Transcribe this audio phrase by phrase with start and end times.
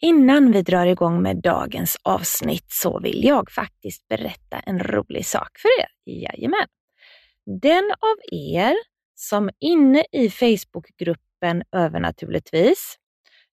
[0.00, 5.58] Innan vi drar igång med dagens avsnitt så vill jag faktiskt berätta en rolig sak
[5.58, 5.88] för er.
[6.04, 6.66] Jajamän.
[7.60, 8.74] Den av er
[9.14, 12.96] som inne i Facebookgruppen Övernaturligtvis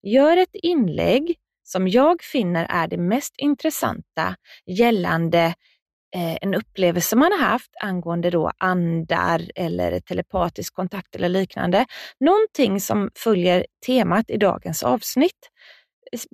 [0.04, 5.54] gör ett inlägg som jag finner är det mest intressanta gällande
[6.16, 11.86] eh, en upplevelse man har haft angående då andar eller telepatisk kontakt eller liknande.
[12.20, 15.50] Någonting som följer temat i dagens avsnitt.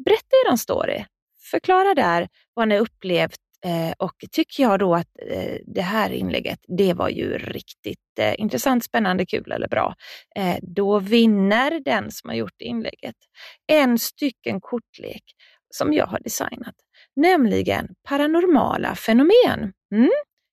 [0.06, 1.06] Berätta er story.
[1.52, 6.60] Förklara där vad ni upplevt eh, och tycker jag då att eh, det här inlägget,
[6.78, 9.96] det var ju riktigt eh, intressant, spännande, kul eller bra.
[10.62, 13.16] Då vinner den som har gjort inlägget
[13.68, 15.24] en stycken kortlek
[15.70, 16.76] som jag har designat,
[17.16, 19.74] nämligen paranormala fenomen.
[19.92, 20.10] Mm?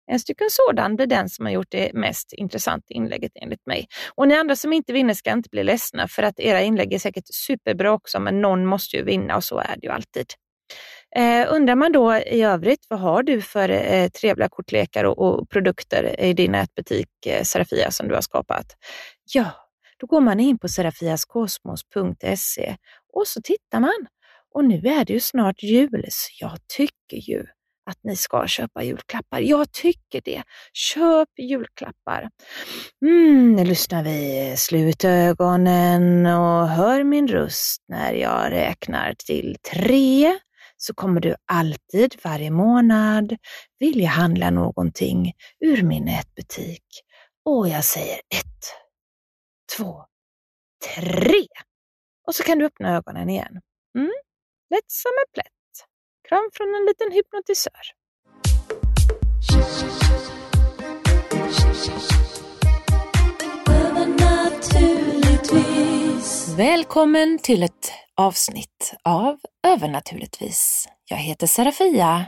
[0.06, 3.88] En stycken sådan blir den som har gjort det mest intressanta inlägget enligt mig.
[4.14, 6.98] Och ni andra som inte vinner ska inte bli ledsna för att era inlägg är
[6.98, 10.26] säkert superbra också, men någon måste ju vinna och så är det ju alltid.
[11.16, 15.50] Eh, undrar man då i övrigt, vad har du för eh, trevliga kortlekar och, och,
[15.50, 18.66] produkter i din nätbutik eh, Serafia som du har skapat?
[19.34, 19.50] Ja,
[19.98, 22.76] då går man in på serafiaskosmos.se
[23.12, 24.06] och så tittar man.
[24.54, 27.46] Och nu är det ju snart jul, så jag tycker ju
[27.90, 29.40] att ni ska köpa julklappar.
[29.40, 30.42] Jag tycker det.
[30.72, 32.30] Köp julklappar.
[33.02, 34.54] Mm, nu lyssnar vi.
[34.56, 40.38] Slut ögonen och hör min röst när jag räknar till tre
[40.76, 43.36] så kommer du alltid varje månad
[43.78, 46.84] vilja handla någonting ur min nätbutik.
[47.44, 48.64] Och jag säger ett,
[49.76, 50.04] två,
[50.94, 51.46] tre.
[52.26, 53.60] Och så kan du öppna ögonen igen.
[53.98, 54.12] Mm.
[54.70, 55.53] Lätt som en plätt.
[56.28, 57.80] Kram från en liten hypnotisör.
[66.56, 70.88] Välkommen till ett avsnitt av Övernaturligtvis.
[71.10, 72.26] Jag heter Serafia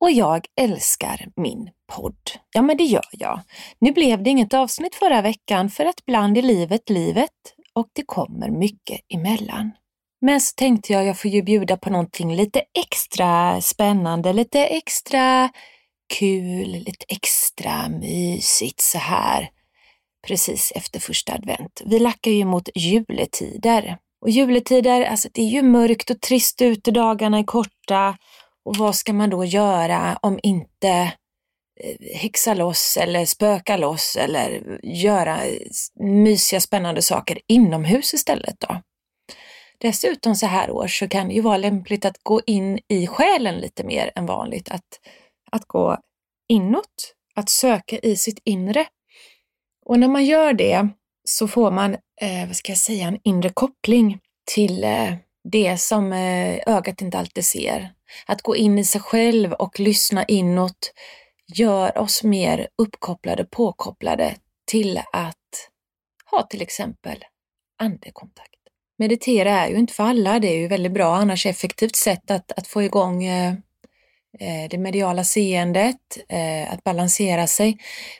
[0.00, 2.30] och jag älskar min podd.
[2.52, 3.40] Ja, men det gör jag.
[3.78, 8.02] Nu blev det inget avsnitt förra veckan för att ibland är livet livet och det
[8.06, 9.72] kommer mycket emellan.
[10.24, 15.50] Men så tänkte jag, jag får ju bjuda på någonting lite extra spännande, lite extra
[16.18, 19.50] kul, lite extra mysigt så här
[20.26, 21.82] precis efter första advent.
[21.84, 26.90] Vi lackar ju mot juletider och juletider, alltså det är ju mörkt och trist ute,
[26.90, 28.16] dagarna är korta
[28.64, 30.88] och vad ska man då göra om inte
[31.80, 35.38] eh, häxa loss eller spöka loss eller göra
[36.00, 38.82] mysiga spännande saker inomhus istället då?
[39.82, 43.54] Dessutom så här år så kan det ju vara lämpligt att gå in i själen
[43.54, 44.68] lite mer än vanligt.
[44.68, 45.00] Att,
[45.50, 45.98] att gå
[46.48, 48.86] inåt, att söka i sitt inre.
[49.86, 50.88] Och när man gör det
[51.24, 54.18] så får man, eh, vad ska jag säga, en inre koppling
[54.54, 57.92] till eh, det som eh, ögat inte alltid ser.
[58.26, 60.92] Att gå in i sig själv och lyssna inåt
[61.54, 65.68] gör oss mer uppkopplade, påkopplade till att
[66.30, 67.24] ha till exempel
[67.78, 68.61] andekontakt.
[69.02, 72.52] Meditera är ju inte för alla, det är ju väldigt bra, annars effektivt sätt att,
[72.52, 73.52] att få igång eh,
[74.40, 77.78] eh det mediala seendet, eh, att balansera sig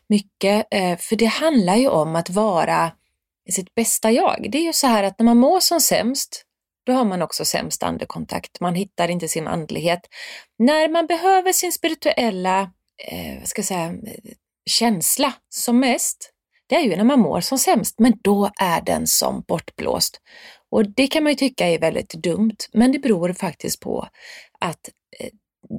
[0.08, 0.66] mycket.
[0.70, 2.92] Eh, för det handlar ju om att vara
[3.50, 4.46] sitt bästa jag.
[4.50, 6.44] Det är ju så här att när man mår som sämst,
[6.86, 8.60] då har man också sämst andekontakt.
[8.60, 10.00] Man hittar inte sin andlighet.
[10.58, 12.60] När man behöver sin spirituella
[13.08, 13.94] eh, vad ska jag säga,
[14.66, 16.32] känsla som mest,
[16.68, 20.20] det är ju när man mår som sämst, men då är den som bortblåst.
[20.72, 24.08] Och det kan man ju tycka är väldigt dumt, men det beror faktiskt på
[24.58, 24.88] att
[25.20, 25.28] eh,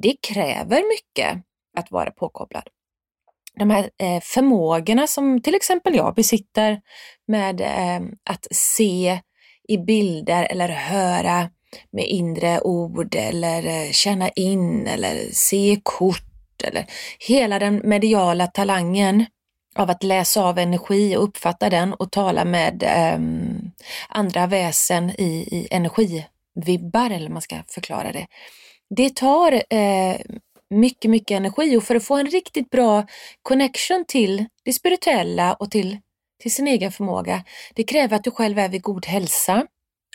[0.02, 1.44] det kräver mycket
[1.76, 2.68] att vara påkopplad.
[3.58, 6.80] De här eh, förmågorna som till exempel jag besitter
[7.26, 9.20] med ehm, att se
[9.68, 11.50] i bilder eller höra
[11.92, 16.86] med inre ord eller eh, känna in eller se kort eller
[17.18, 19.26] hela den mediala talangen
[19.74, 22.84] av att läsa av energi och uppfatta den och tala med
[23.16, 23.72] um,
[24.08, 28.26] andra väsen i, i energivibbar, eller man ska förklara det.
[28.96, 30.16] Det tar uh,
[30.70, 33.06] mycket, mycket energi och för att få en riktigt bra
[33.42, 35.98] connection till det spirituella och till,
[36.42, 37.44] till sin egen förmåga,
[37.74, 39.66] det kräver att du själv är vid god hälsa,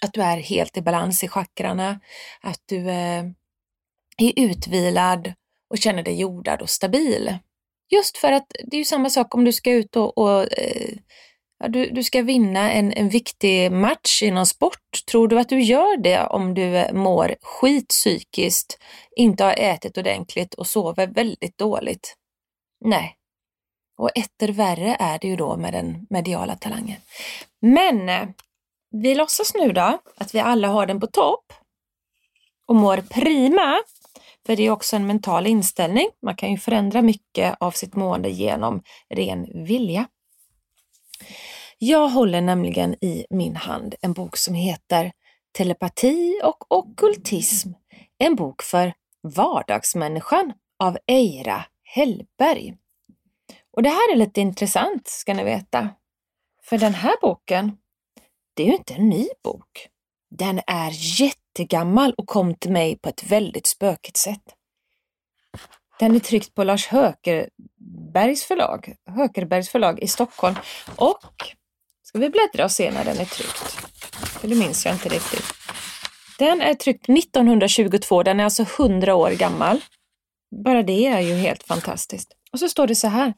[0.02, 2.00] att du är helt i balans i chakrarna,
[2.42, 3.26] att du uh,
[4.18, 5.34] är utvilad
[5.70, 7.38] och känner dig jordad och stabil.
[7.90, 10.98] Just för att det är ju samma sak om du ska ut och, och eh,
[11.60, 15.06] ja, du, du ska vinna en, en viktig match i någon sport.
[15.12, 18.78] Tror du att du gör det om du eh, mår skit psykiskt,
[19.16, 22.16] inte har ätit ordentligt och sover väldigt dåligt?
[22.86, 23.16] Nej.
[23.98, 27.02] Och etter värre är det ju då med den mediala talangen.
[27.62, 28.28] Men eh,
[28.92, 31.54] vi låtsas nu då att vi alla har den på topp
[32.68, 33.82] och mår prima.
[34.50, 36.10] För det är också en mental inställning.
[36.22, 40.08] Man kan ju förändra mycket av sitt mående genom ren vilja.
[41.78, 45.12] Jag håller nämligen i min hand en bok som heter
[45.58, 47.70] Telepati och okkultism.
[48.18, 52.78] En bok för vardagsmänniskan av Eira Hellberg.
[53.72, 55.90] Och det här är lite intressant ska ni veta.
[56.64, 57.78] För den här boken,
[58.54, 59.88] det är ju inte en ny bok.
[60.30, 60.92] Den är
[61.60, 64.44] jättegammal och kom till mig på ett väldigt spökigt sätt.
[66.00, 70.56] Den är tryckt på Lars Hökerbergs förlag, Hökerbergs förlag i Stockholm
[70.96, 71.26] och
[72.04, 73.78] ska vi bläddra och se när den är tryckt?
[74.40, 75.46] För det minns jag inte riktigt.
[76.40, 79.82] Den är tryckt 1922, den är alltså 100 år gammal.
[80.66, 82.34] Bara det är ju helt fantastiskt.
[82.52, 83.34] Och så står det så här.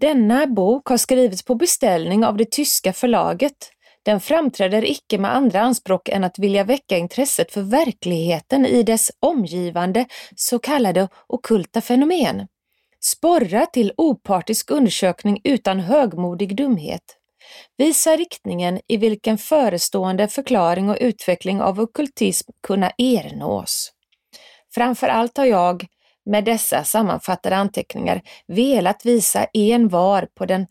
[0.00, 3.70] Denna bok har skrivits på beställning av det tyska förlaget
[4.06, 9.10] den framträder icke med andra anspråk än att vilja väcka intresset för verkligheten i dess
[9.20, 10.06] omgivande
[10.36, 12.46] så kallade okulta fenomen.
[13.00, 17.02] Sporra till opartisk undersökning utan högmodig dumhet.
[17.76, 23.92] Visa riktningen i vilken förestående förklaring och utveckling av okultism kunna ernås.
[24.74, 25.86] Framför allt har jag
[26.26, 30.66] med dessa sammanfattade anteckningar velat visa en var på den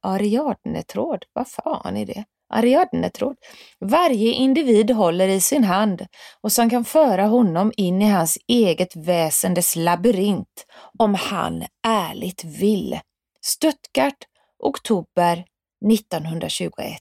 [0.00, 2.24] Ariadnetråd, vad fan är det?
[2.50, 3.36] Ariadnetråd.
[3.80, 6.06] Varje individ håller i sin hand
[6.40, 10.66] och som kan föra honom in i hans eget väsendes labyrint
[10.98, 13.00] om han ärligt vill.
[13.40, 14.18] Stuttgart,
[14.58, 15.44] oktober
[15.92, 17.00] 1921.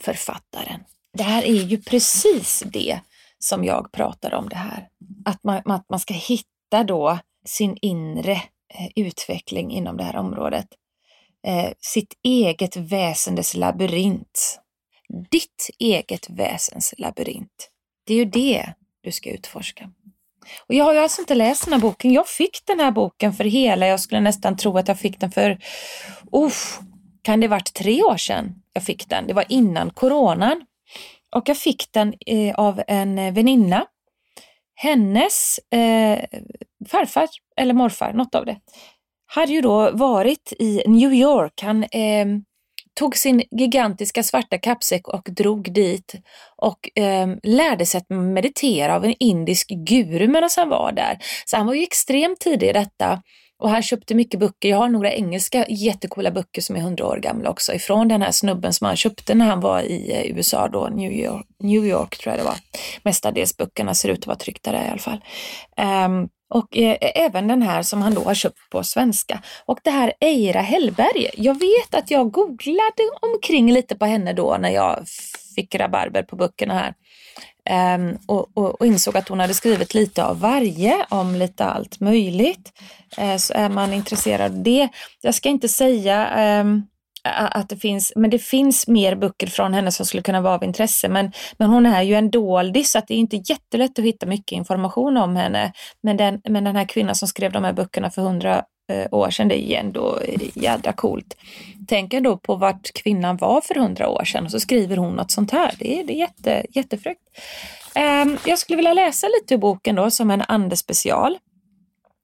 [0.00, 0.80] Författaren.
[1.16, 3.00] Det här är ju precis det
[3.38, 4.88] som jag pratar om det här.
[5.24, 8.42] Att man, att man ska hitta då sin inre
[8.78, 10.66] Eh, utveckling inom det här området.
[11.46, 14.60] Eh, sitt eget väsendes labyrint.
[15.30, 17.70] Ditt eget väsens labyrint.
[18.06, 18.72] Det är ju det
[19.02, 19.90] du ska utforska.
[20.66, 22.12] Och jag har ju alltså inte läst den här boken.
[22.12, 25.30] Jag fick den här boken för hela, jag skulle nästan tro att jag fick den
[25.30, 25.58] för,
[26.32, 26.80] uff,
[27.22, 29.26] kan det varit tre år sedan jag fick den?
[29.26, 30.66] Det var innan coronan.
[31.36, 33.86] Och jag fick den eh, av en eh, väninna
[34.80, 36.24] hennes eh,
[36.88, 38.56] farfar eller morfar, något av det,
[39.26, 41.62] hade ju då varit i New York.
[41.62, 42.26] Han eh,
[42.98, 46.14] tog sin gigantiska svarta kappsäck och drog dit
[46.56, 51.18] och eh, lärde sig att meditera av en indisk guru medan han var där.
[51.46, 53.22] Så han var ju extremt tidig i detta
[53.58, 54.68] och han köpte mycket böcker.
[54.68, 58.30] Jag har några engelska jättekola böcker som är hundra år gamla också ifrån den här
[58.30, 62.18] snubben som han köpte när han var i eh, USA då, New York, New York
[62.18, 62.56] tror jag det var.
[63.02, 65.20] Mestadels böckerna ser ut att vara tryckta där i alla fall.
[66.06, 69.42] Um, och eh, även den här som han då har köpt på svenska.
[69.64, 74.56] Och det här Eira Hellberg, jag vet att jag googlade omkring lite på henne då
[74.60, 75.04] när jag
[75.54, 76.94] fick rabarber på böckerna här.
[77.70, 82.00] Um, och, och, och, insåg att hon hade skrivit lite av varje, om lite allt
[82.00, 82.72] möjligt.
[83.20, 84.88] Uh, så är man intresserad av det.
[85.20, 86.86] Jag ska inte säga um,
[87.22, 90.64] att det finns, men det finns mer böcker från henne som skulle kunna vara av
[90.64, 91.08] intresse.
[91.08, 94.26] Men, men hon är ju en doldis så att det är inte jättelätt att hitta
[94.26, 95.72] mycket information om henne.
[96.02, 99.06] Men den, men den här kvinnan som skrev de här böckerna för hundra eh, Eh,
[99.10, 100.20] år sedan, det är ju ändå
[100.54, 101.36] jädra coolt.
[101.88, 105.30] Tänk ändå på vart kvinnan var för hundra år sedan och så skriver hon något
[105.30, 105.74] sånt här.
[105.78, 107.22] Det är, det är jätte, jättefräckt.
[107.94, 111.38] Ehm, jag skulle vilja läsa lite ur boken då som en andespecial.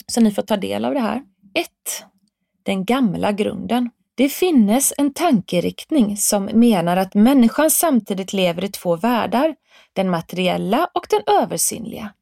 [0.06, 1.22] Så ni får ta del av det här.
[1.54, 1.66] 1.
[2.62, 3.90] Den gamla grunden.
[4.14, 9.54] Det finnes en tankeriktning som menar att människan samtidigt lever i två världar,
[9.92, 12.12] den materiella och den översinnliga.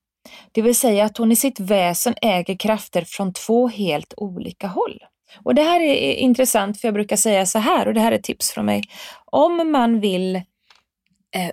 [0.52, 4.98] Det vill säga att hon i sitt väsen äger krafter från två helt olika håll.
[5.42, 8.18] Och det här är intressant för jag brukar säga så här och det här är
[8.18, 8.82] tips från mig.
[9.24, 11.50] Om man vill eh,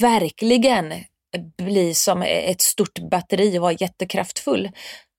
[0.00, 0.92] verkligen
[1.56, 4.70] bli som ett stort batteri och vara jättekraftfull,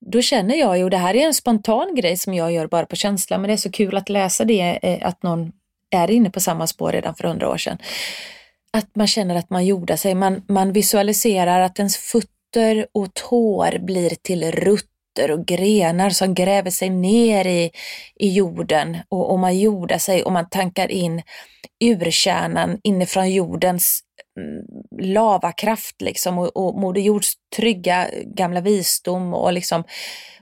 [0.06, 2.86] då känner jag ju, och det här är en spontan grej som jag gör bara
[2.86, 5.52] på känsla, men det är så kul att läsa det, eh, att någon
[5.90, 7.78] är inne på samma spår redan för hundra år sedan.
[8.74, 12.39] Att man känner att man jordar sig, man, man visualiserar att ens fötter
[12.92, 17.72] och tår blir till rutter och grenar som gräver sig ner i,
[18.16, 21.22] i jorden och, och man jordar sig och man tankar in
[21.84, 24.02] urkärnan inifrån jordens
[24.40, 24.66] mm,
[25.14, 29.84] lavakraft liksom och, och Moder Jords trygga gamla visdom och liksom,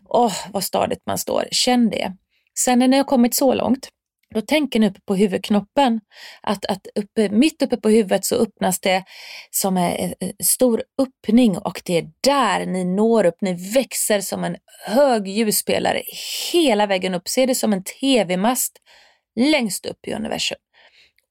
[0.09, 1.47] åh vad stadigt man står.
[1.51, 2.13] Känn det.
[2.59, 3.89] Sen när ni har kommit så långt,
[4.33, 5.99] då tänker ni uppe på huvudknoppen
[6.41, 9.03] att, att uppe, mitt uppe på huvudet så öppnas det
[9.51, 13.41] som en eh, eh, stor öppning och det är där ni når upp.
[13.41, 14.55] Ni växer som en
[14.85, 16.01] hög ljusspelare
[16.53, 17.27] hela vägen upp.
[17.27, 18.77] Se det som en tv-mast
[19.39, 20.57] längst upp i universum.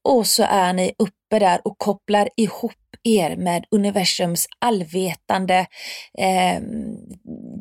[0.03, 5.65] Och så är ni uppe där och kopplar ihop er med universums allvetande
[6.17, 6.61] eh,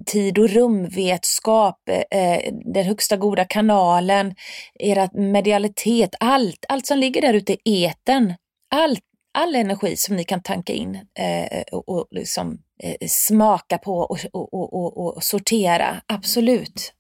[0.06, 4.34] tid och rumvetskap, eh, den högsta goda kanalen,
[4.74, 8.34] era medialitet, allt, allt som ligger där ute i eten.
[8.70, 9.00] Allt,
[9.38, 14.18] all energi som ni kan tanka in eh, och, och liksom, eh, smaka på och,
[14.32, 16.92] och, och, och sortera, absolut.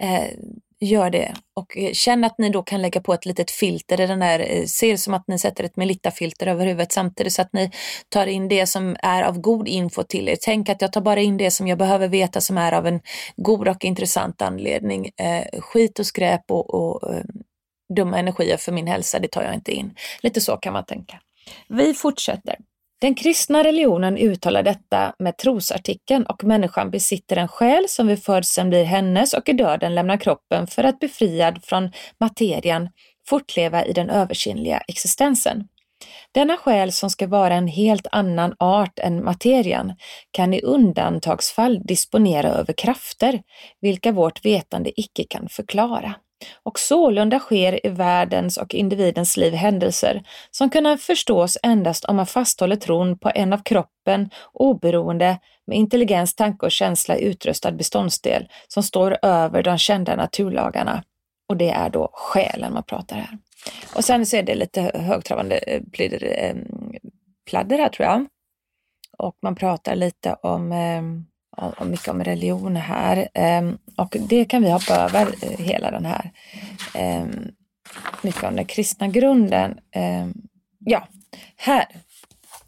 [0.00, 0.30] Eh,
[0.82, 4.06] Gör det och eh, känn att ni då kan lägga på ett litet filter i
[4.06, 4.40] den här.
[4.48, 7.70] Eh, ser som att ni sätter ett Melitta-filter över huvudet samtidigt så att ni
[8.08, 10.36] tar in det som är av god info till er.
[10.40, 13.00] Tänk att jag tar bara in det som jag behöver veta som är av en
[13.36, 15.10] god och intressant anledning.
[15.16, 17.14] Eh, skit och skräp och, och
[17.96, 19.94] dumma energier för min hälsa, det tar jag inte in.
[20.22, 21.20] Lite så kan man tänka.
[21.68, 22.56] Vi fortsätter.
[23.00, 28.70] Den kristna religionen uttalar detta med trosartikeln och människan besitter en själ som vid födseln
[28.70, 32.88] blir hennes och i döden lämnar kroppen för att befriad från materian
[33.28, 35.68] fortleva i den översinnliga existensen.
[36.32, 39.96] Denna själ som ska vara en helt annan art än materian
[40.30, 43.42] kan i undantagsfall disponera över krafter,
[43.80, 46.14] vilka vårt vetande icke kan förklara.
[46.62, 52.26] Och sålunda sker i världens och individens liv händelser som kan förstås endast om man
[52.26, 58.82] fasthåller tron på en av kroppen oberoende med intelligens, tanke och känsla utrustad beståndsdel som
[58.82, 61.04] står över de kända naturlagarna.
[61.48, 63.38] Och det är då själen man pratar här.
[63.96, 66.56] Och sen så är det lite högtravande eh, eh,
[67.50, 68.26] pladder här tror jag.
[69.18, 71.02] Och man pratar lite om eh,
[71.60, 73.28] och mycket om religion här.
[73.34, 76.30] Ehm, och det kan vi hoppa över eh, hela den här.
[76.94, 77.50] Ehm,
[78.22, 79.78] mycket om den kristna grunden.
[79.94, 80.34] Ehm,
[80.78, 81.08] ja,
[81.56, 81.86] här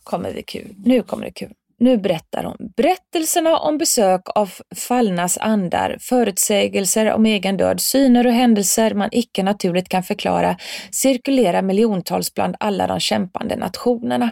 [0.05, 0.75] kommer vi kul.
[0.85, 1.53] Nu kommer det kul.
[1.83, 2.57] Nu berättar hon.
[2.77, 9.43] Berättelserna om besök av fallnas andar, förutsägelser om egen död, syner och händelser man icke
[9.43, 10.57] naturligt kan förklara
[10.91, 14.31] cirkulerar miljontals bland alla de kämpande nationerna.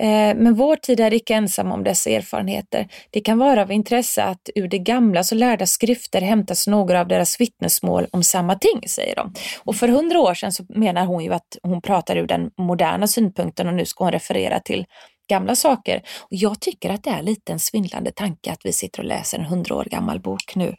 [0.00, 2.88] Eh, men vår tid är icke ensam om dessa erfarenheter.
[3.10, 7.08] Det kan vara av intresse att ur de gamla så lärda skrifter hämtas några av
[7.08, 9.34] deras vittnesmål om samma ting, säger de.
[9.58, 13.06] Och för hundra år sedan så menar hon ju att hon pratar ur den moderna
[13.06, 14.86] synpunkten och nu ska hon referera till
[15.28, 16.02] gamla saker.
[16.18, 19.38] Och jag tycker att det är lite en svindlande tanke att vi sitter och läser
[19.38, 20.76] en hundra år gammal bok nu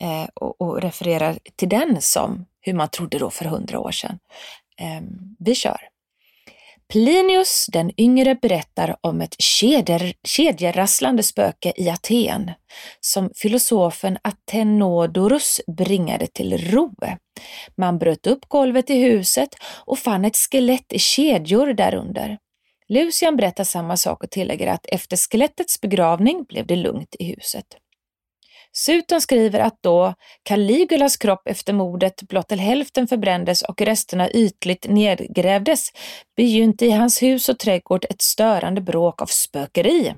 [0.00, 4.18] eh, och, och, refererar till den som hur man trodde då för hundra år sedan.
[4.80, 5.00] Eh,
[5.38, 5.80] vi kör!
[6.90, 12.50] Plinius den yngre berättar om ett kedjer, kedjerasslande spöke i Aten
[13.00, 16.94] som filosofen Athenodorus bringade till ro.
[17.76, 19.48] Man bröt upp golvet i huset
[19.84, 22.38] och fann ett skelett i kedjor därunder.
[22.88, 27.66] Lucian berättar samma sak och tillägger att efter skelettets begravning blev det lugnt i huset.
[28.72, 34.88] Suton skriver att då Caligulas kropp efter mordet blott till hälften förbrändes och resterna ytligt
[34.88, 35.88] nedgrävdes
[36.36, 40.14] begynte i hans hus och trädgård ett störande bråk av spökeri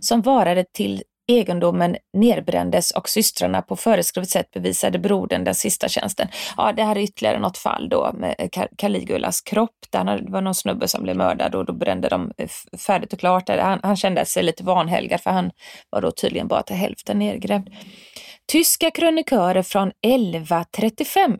[0.00, 1.02] som varade till
[1.38, 6.28] egendomen nedbrändes och systrarna på föreskrivet sätt bevisade brodern den sista tjänsten.
[6.56, 9.76] Ja, det här är ytterligare något fall då med Caligulas kropp.
[9.90, 12.48] Där det var någon snubbe som blev mördad och då brände de eh,
[12.78, 13.48] färdigt och klart.
[13.48, 15.50] Han, han kände sig lite vanhelgad för han
[15.90, 17.68] var då tydligen bara till hälften nedgrävd.
[18.52, 21.38] Tyska krönikörer från 1135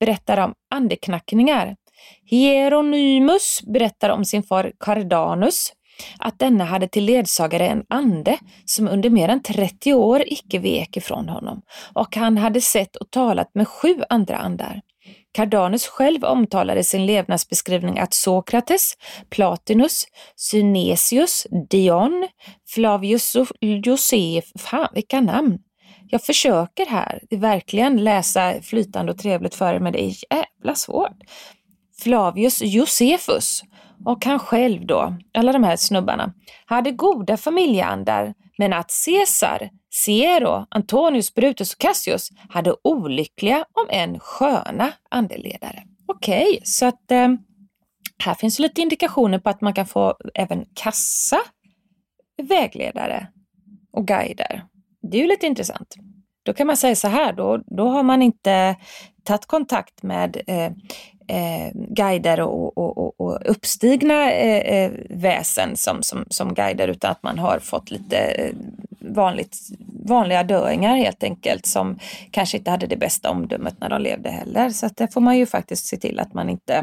[0.00, 1.76] berättar om andeknackningar.
[2.24, 5.72] Hieronymus berättar om sin far Cardanus
[6.18, 10.96] att denna hade till ledsagare en ande som under mer än 30 år icke vek
[10.96, 11.62] ifrån honom
[11.94, 14.80] och han hade sett och talat med sju andra andar.
[15.32, 18.94] Cardanus själv omtalade i sin levnadsbeskrivning att Sokrates,
[19.30, 20.04] Platinus,
[20.36, 22.28] Synesius, Dion,
[22.68, 25.58] Flavius Josef, fan vilka namn!
[26.12, 31.16] Jag försöker här verkligen läsa flytande och trevligt för er men det är jävla svårt.
[32.02, 33.62] Flavius Josefus
[34.04, 36.32] och han själv då, alla de här snubbarna,
[36.64, 44.20] hade goda familjeandar men att Caesar Siero, Antonius, Brutus och Cassius hade olyckliga, om än
[44.20, 45.82] sköna, andeledare.
[46.06, 47.28] Okej, okay, så att eh,
[48.24, 51.38] här finns lite indikationer på att man kan få även kassa
[52.42, 53.26] vägledare
[53.92, 54.64] och guider.
[55.02, 55.94] Det är ju lite intressant.
[56.42, 58.76] Då kan man säga så här, då, då har man inte
[59.24, 60.72] tagit kontakt med eh,
[61.30, 67.10] eh, guider och, och, och, och uppstigna eh, eh, väsen som, som, som guider utan
[67.10, 68.54] att man har fått lite eh,
[69.00, 69.56] vanligt,
[70.04, 71.98] vanliga döingar helt enkelt som
[72.30, 74.70] kanske inte hade det bästa omdömet när de levde heller.
[74.70, 76.74] Så att det får man ju faktiskt se till att man inte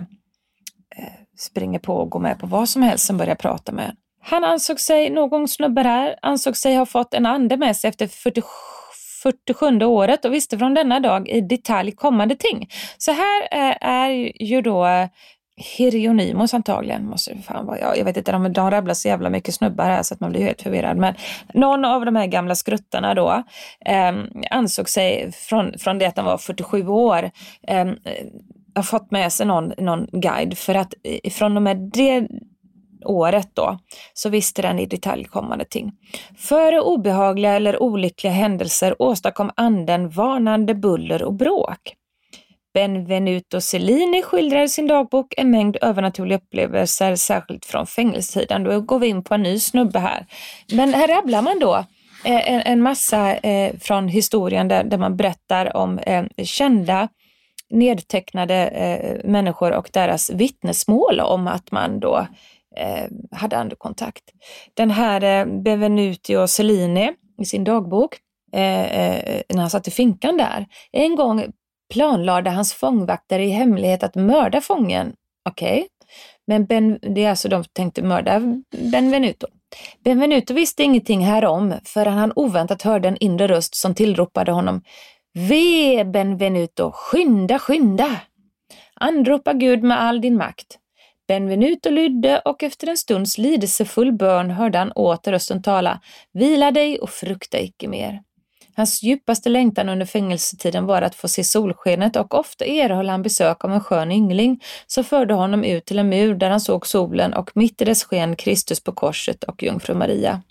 [0.95, 1.03] eh,
[1.37, 4.79] springer på och går med på vad som helst som börjar prata med Han ansåg
[4.79, 8.43] sig, någon snubbe här, ansåg sig ha fått en ande med sig efter 47
[9.23, 12.69] 47 året och visste från denna dag i detalj kommande ting.
[12.97, 14.09] Så här eh, är
[14.43, 15.07] ju då
[15.57, 17.79] Hieronymus antagligen, måste det fan vara.
[17.79, 20.31] Jag, jag vet inte, de, de rabblar så jävla mycket snubbar här så att man
[20.31, 20.97] blir helt förvirrad.
[20.97, 21.13] Men
[21.53, 23.43] någon av de här gamla skruttarna då
[23.85, 24.13] eh,
[24.51, 27.31] ansåg sig från, från det att han var 47 år
[27.67, 27.85] eh,
[28.75, 30.93] ha fått med sig någon, någon guide för att
[31.31, 32.27] från och med det
[33.07, 33.79] året då,
[34.13, 35.91] så visste den i detalj kommande ting.
[36.37, 41.93] Före obehagliga eller olyckliga händelser åstadkom anden varnande buller och bråk.
[42.73, 48.63] Benvenuto Cellini skildrar i sin dagbok en mängd övernaturliga upplevelser, särskilt från fängelsetiden.
[48.63, 50.25] Då går vi in på en ny snubbe här.
[50.71, 51.75] Men här rabblar man då
[52.25, 57.07] eh, en, en massa eh, från historien där, där, man berättar om eh, kända
[57.69, 62.27] nedtecknade eh, människor och deras vittnesmål om att man då
[62.77, 64.23] eh, hade andekontakt.
[64.73, 68.17] Den här eh, och Cellini i sin dagbok,
[68.53, 71.45] eh, eh, när han satt i finkan där, en gång
[71.93, 75.13] planlade hans fångvaktare i hemlighet att mörda fången.
[75.49, 75.87] Okej, okay.
[76.47, 78.41] men ben, det är alltså de tänkte mörda
[78.91, 79.47] Benvenuto.
[80.03, 84.81] Benvenuto visste ingenting härom förrän han oväntat hörde en inre röst som tillropade honom
[85.33, 88.21] Ve Benvenuto, skynda, skynda!
[88.99, 90.77] Anropa Gud med all din makt.
[91.27, 96.01] Benvenuto lydde och efter en stunds lidelsefull bön hörde han åter rösten tala
[96.33, 98.21] Vila dig och frukta icke mer.
[98.75, 103.65] Hans djupaste längtan under fängelsetiden var att få se solskenet och ofta erhöll han besök
[103.65, 107.33] av en skön yngling som förde honom ut till en mur där han såg solen
[107.33, 110.41] och mitt i dess sken Kristus på korset och jungfru Maria.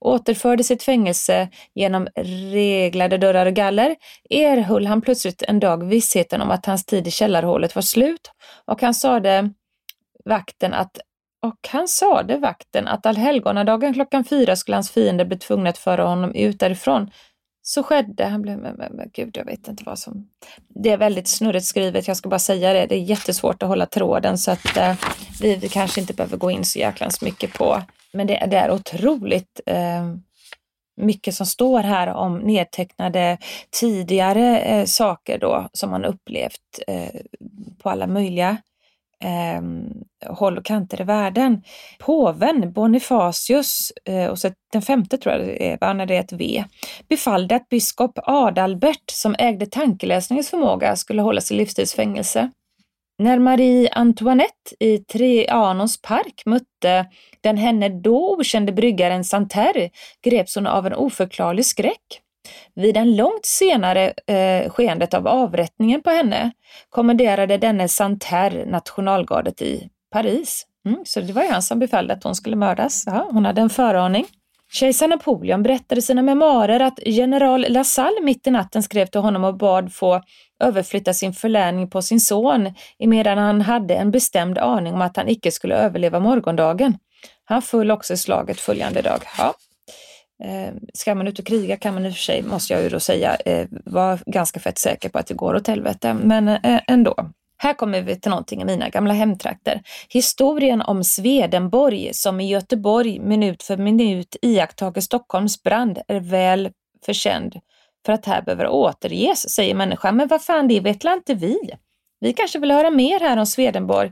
[0.00, 2.08] Återförde sitt fängelse genom
[2.52, 3.96] reglade dörrar och galler
[4.30, 8.30] erhöll han plötsligt en dag vissheten om att hans tid i källarhålet var slut
[8.64, 9.50] och han sade
[10.24, 10.98] vakten att
[11.46, 16.04] och han sade vakten att allhelgonadagen klockan fyra skulle hans fiender bli tvungna att föra
[16.04, 17.10] honom ut därifrån.
[17.62, 18.24] Så skedde.
[18.24, 20.28] Han blev, men, men, men gud, jag vet inte vad som...
[20.68, 22.86] Det är väldigt snurrigt skrivet, jag ska bara säga det.
[22.86, 24.94] Det är jättesvårt att hålla tråden så att eh,
[25.40, 27.82] vi kanske inte behöver gå in så jäklans mycket på.
[28.12, 30.14] Men det, det är otroligt eh,
[30.96, 33.38] mycket som står här om nedtecknade
[33.80, 37.20] tidigare eh, saker då som man upplevt eh,
[37.82, 38.56] på alla möjliga
[39.22, 39.62] eh,
[40.30, 41.62] håll och kanter i världen.
[41.98, 46.32] Påven Bonifacius, eh, och så den femte tror jag det är, när det är ett
[46.32, 46.64] V,
[47.08, 52.50] befallde att biskop Adalbert som ägde tankeläsningens förmåga skulle hållas i livstidsfängelse.
[53.18, 57.06] När Marie Antoinette i Trianons park mötte
[57.40, 59.90] den henne då okände bryggaren Santerre
[60.24, 62.22] greps hon av en oförklarlig skräck.
[62.74, 66.52] Vid en långt senare eh, skeendet av avrättningen på henne
[66.88, 70.66] kommenderade denne Santerre nationalgardet i Paris.
[70.86, 73.02] Mm, så det var ju han som befallde att hon skulle mördas.
[73.06, 74.26] Ja, hon hade en föraning.
[74.72, 79.44] Kejsar Napoleon berättade i sina memoarer att general Lasalle mitt i natten skrev till honom
[79.44, 80.22] och bad få
[80.64, 85.28] överflytta sin förläning på sin son emedan han hade en bestämd aning om att han
[85.28, 86.98] icke skulle överleva morgondagen.
[87.44, 89.20] Han föll också i slaget följande dag.
[89.38, 89.54] Ja,
[90.44, 92.88] Eh, ska man ut och kriga kan man i och för sig, måste jag ju
[92.88, 96.14] då säga, eh, vara ganska fett säker på att det går åt helvete.
[96.14, 97.14] Men eh, ändå.
[97.56, 99.82] Här kommer vi till någonting i mina gamla hemtrakter.
[100.08, 106.70] Historien om Swedenborg som i Göteborg minut för minut iakttager Stockholms brand är väl
[107.04, 107.60] förkänd
[108.06, 110.16] för att här behöver återges, säger människan.
[110.16, 111.58] Men vad fan, det vet inte vi?
[112.20, 114.10] Vi kanske vill höra mer här om Swedenborg.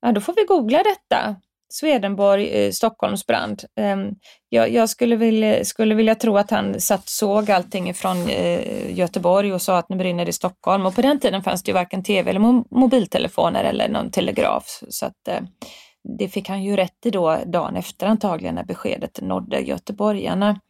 [0.00, 1.36] Ja, då får vi googla detta.
[1.68, 3.62] Swedenborg, eh, Stockholmsbrand.
[3.76, 4.10] Ehm,
[4.48, 9.52] jag, jag skulle, vilja, skulle vilja tro att han satt såg allting från eh, Göteborg
[9.52, 10.86] och sa att nu brinner det i Stockholm.
[10.86, 14.82] Och på den tiden fanns det ju varken tv eller mobiltelefoner eller någon telegraf.
[14.88, 15.40] Så att, eh,
[16.18, 20.60] det fick han ju rätt i då dagen efter antagligen när beskedet nådde göteborgarna.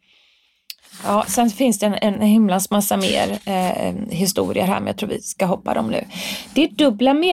[1.04, 5.08] Ja, sen finns det en, en himlans massa mer eh, historier här men jag tror
[5.08, 6.04] vi ska hoppa dem nu.
[6.54, 7.32] Det är dubbla med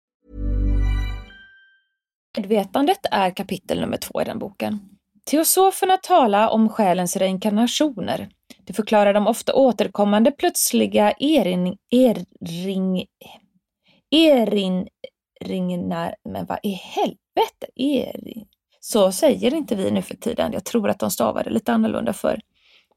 [2.37, 4.79] Medvetandet är kapitel nummer två i den boken.
[5.25, 8.29] Teosoferna talar om själens reinkarnationer.
[8.63, 13.05] Det förklarar de ofta återkommande plötsliga erin, ering,
[14.11, 18.45] erinringar, men vad i helvete, erin.
[18.79, 20.53] Så säger inte vi nu för tiden.
[20.53, 22.39] Jag tror att de stavade lite annorlunda för.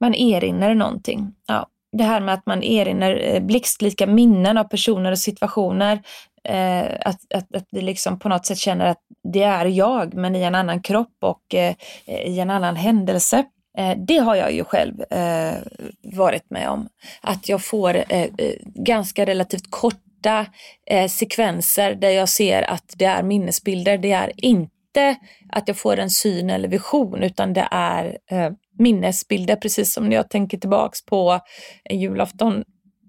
[0.00, 1.34] Man erinrar någonting.
[1.46, 6.02] Ja, det här med att man erinrar eh, blixtlika minnen av personer och situationer.
[6.48, 9.00] Eh, att, att, att vi liksom på något sätt känner att
[9.32, 11.74] det är jag, men i en annan kropp och eh,
[12.06, 13.44] i en annan händelse.
[13.78, 15.54] Eh, det har jag ju själv eh,
[16.02, 16.88] varit med om.
[17.20, 18.28] Att jag får eh, eh
[18.64, 20.46] ganska relativt korta
[20.90, 23.98] eh, sekvenser där jag ser att det är minnesbilder.
[23.98, 25.16] Det är inte
[25.52, 30.16] att jag får en syn eller vision utan det är eh, minnesbilder precis som när
[30.16, 31.40] jag tänker tillbaks på
[31.84, 32.64] en julafton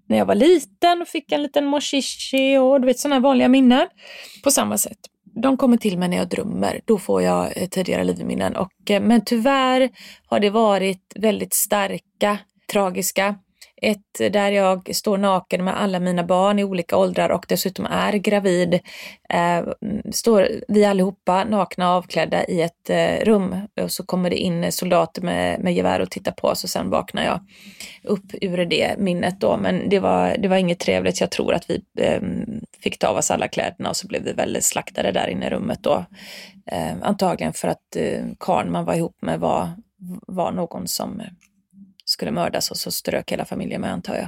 [0.07, 3.87] när jag var liten och fick en liten moshishi och du vet sådana vanliga minnen.
[4.43, 4.97] På samma sätt.
[5.41, 6.81] De kommer till mig när jag drömmer.
[6.85, 8.55] Då får jag eh, tidigare livminnen.
[8.55, 9.89] Och, eh, men tyvärr
[10.25, 12.37] har det varit väldigt starka,
[12.71, 13.35] tragiska
[13.85, 18.13] ett där jag står naken med alla mina barn i olika åldrar och dessutom är
[18.13, 18.79] gravid.
[19.29, 19.63] Eh,
[20.11, 25.21] står vi allihopa nakna avklädda i ett eh, rum och så kommer det in soldater
[25.21, 27.39] med, med gevär och tittar på oss och sen vaknar jag
[28.03, 29.57] upp ur det minnet då.
[29.57, 31.21] Men det var, det var inget trevligt.
[31.21, 32.21] Jag tror att vi eh,
[32.79, 35.49] fick ta av oss alla kläderna och så blev vi väl slaktade där inne i
[35.49, 36.05] rummet då.
[36.71, 39.69] Eh, antagligen för att eh, karln man var ihop med var,
[40.27, 41.21] var någon som
[42.05, 44.27] skulle mördas och så strök hela familjen med antar jag.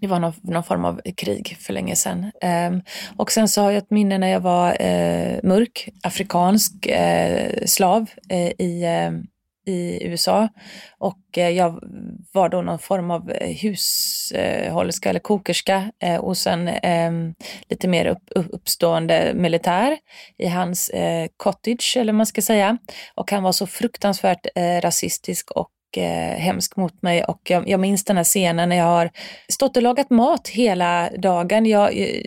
[0.00, 2.30] Det var någon, någon form av krig för länge sedan.
[2.68, 2.82] Um,
[3.16, 8.10] och sen så har jag ett minne när jag var uh, mörk, afrikansk uh, slav
[8.32, 8.86] uh, i,
[9.66, 10.48] i USA
[10.98, 11.80] och jag
[12.32, 17.34] var då någon form av hushållerska eller kokerska och sen um,
[17.68, 19.98] lite mer upp, uppstående militär
[20.38, 20.90] i hans
[21.36, 22.78] cottage eller vad man ska säga.
[23.14, 24.46] Och han var så fruktansvärt
[24.82, 28.84] rasistisk och eh, hemsk mot mig och jag, jag minns den här scenen när jag
[28.84, 29.10] har
[29.48, 31.66] stått och lagat mat hela dagen.
[31.66, 32.22] Jag, eh,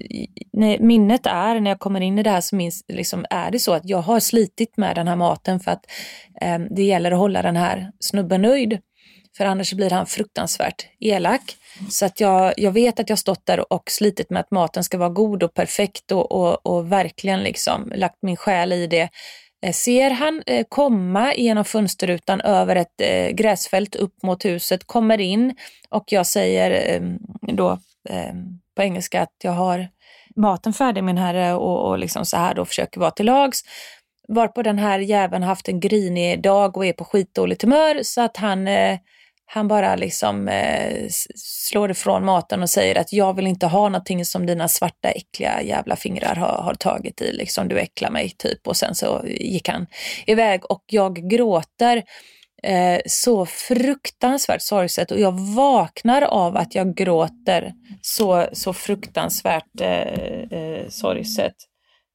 [0.53, 3.59] när, minnet är när jag kommer in i det här så minns, liksom, är det
[3.59, 5.85] så att jag har slitit med den här maten för att
[6.41, 8.79] eh, det gäller att hålla den här snubben nöjd.
[9.37, 11.55] För annars blir han fruktansvärt elak.
[11.89, 14.97] Så att jag, jag vet att jag stått där och slitit med att maten ska
[14.97, 19.09] vara god och perfekt och, och, och verkligen liksom lagt min själ i det.
[19.63, 25.21] Eh, ser han eh, komma genom fönsterrutan över ett eh, gräsfält upp mot huset, kommer
[25.21, 25.55] in
[25.89, 29.87] och jag säger ehm, då ehm, på engelska att jag har
[30.35, 33.61] maten färdig min herre och, och liksom så här då försöker vara till lags.
[34.27, 38.37] Varpå den här jäveln haft en grinig dag och är på skitdåligt humör så att
[38.37, 38.67] han
[39.45, 44.25] han bara liksom eh, slår ifrån maten och säger att jag vill inte ha någonting
[44.25, 47.31] som dina svarta äckliga jävla fingrar har, har tagit i.
[47.31, 48.67] Liksom, du äcklar mig typ.
[48.67, 49.87] Och sen så gick han
[50.25, 52.03] iväg och jag gråter
[52.63, 60.59] eh, så fruktansvärt sorgset och jag vaknar av att jag gråter så, så fruktansvärt eh,
[60.59, 61.55] eh, sorgset.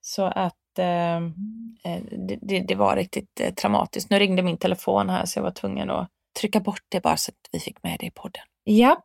[0.00, 4.10] Så att eh, eh det, det, det, var riktigt eh, traumatiskt.
[4.10, 6.08] Nu ringde min telefon här så jag var tvungen att
[6.40, 8.42] trycka bort det bara så att vi fick med det i podden.
[8.66, 9.04] Japp.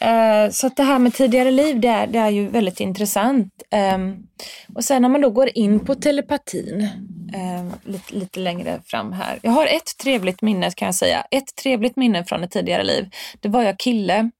[0.00, 3.62] Eh, så att det här med tidigare liv, det är, det är ju väldigt intressant.
[3.70, 4.16] Ehm,
[4.74, 6.88] och sen när man då går in på telepatin,
[7.34, 9.38] ehm, lite, lite längre fram här.
[9.42, 11.26] Jag har ett trevligt minne kan jag säga.
[11.30, 13.10] Ett trevligt minne från ett tidigare liv.
[13.40, 14.30] Det var jag kille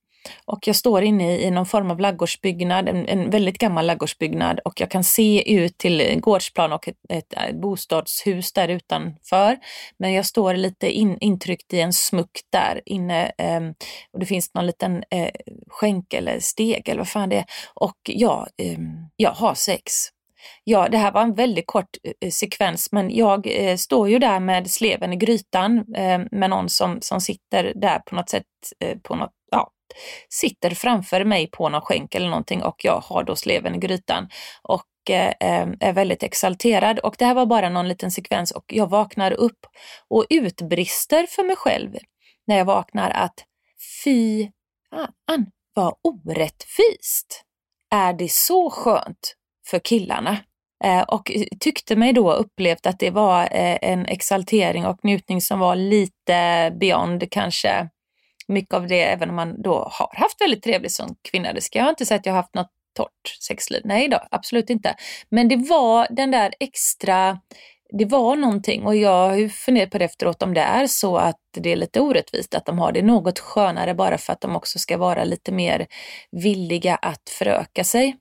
[0.45, 4.81] och jag står inne i, någon form av laggårdsbyggnad, en, en, väldigt gammal laggårdsbyggnad och
[4.81, 9.59] jag kan se ut till gårdsplan och ett, ett, bostadshus där utanför.
[9.99, 13.61] Men jag står lite in, intryckt i en smuck där inne eh,
[14.13, 15.31] och det finns någon liten eh,
[15.69, 17.45] skänk eller steg eller vad fan det är.
[17.75, 18.79] Och ja, eh,
[19.17, 19.93] jag har sex.
[20.65, 24.41] Ja, det här var en väldigt kort eh, sekvens, men jag eh, står ju där
[24.41, 28.45] med sleven i grytan eh, med någon som, som sitter där på något sätt,
[28.81, 29.33] eh, på något,
[30.29, 34.29] sitter framför mig på någon skänk eller någonting och jag har då sleven i grytan
[34.63, 36.99] och eh, eh, är väldigt exalterad.
[36.99, 39.67] Och det här var bara någon liten sekvens och jag vaknar upp
[40.09, 41.97] och utbrister för mig själv
[42.47, 43.45] när jag vaknar att
[44.05, 44.49] fy
[44.91, 47.45] fan vad orättvist.
[47.91, 49.35] Är det så skönt
[49.71, 50.39] för killarna?
[50.85, 55.59] Eh, och tyckte mig då upplevt att det var eh, en exaltering och njutning som
[55.59, 57.89] var lite beyond kanske
[58.49, 61.53] mycket av det, även om man då har haft väldigt trevligt som kvinna.
[61.53, 63.83] Det ska jag inte säga att jag har haft något torrt sexliv.
[63.85, 64.95] Nej då, absolut inte.
[65.29, 67.41] Men det var den där extra,
[67.99, 71.17] det var någonting och jag har ju funderat på det efteråt om det är så
[71.17, 74.57] att det är lite orättvist att de har det något skönare bara för att de
[74.57, 75.87] också ska vara lite mer
[76.33, 78.17] villiga att föröka sig.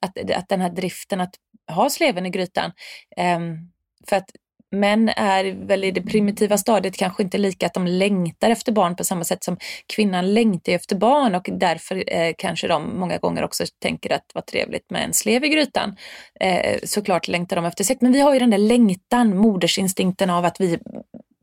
[0.00, 1.34] Att, att den här driften att
[1.72, 2.72] ha sleven i grytan.
[3.16, 3.72] Um,
[4.08, 4.30] för att
[4.70, 8.96] män är väl i det primitiva stadiet kanske inte lika att de längtar efter barn
[8.96, 9.56] på samma sätt som
[9.86, 14.46] kvinnan längtar efter barn och därför eh, kanske de många gånger också tänker att vad
[14.46, 15.96] trevligt med en slev i grytan.
[16.40, 20.44] Eh, såklart längtar de efter sex, men vi har ju den där längtan, modersinstinkten av
[20.44, 20.78] att vi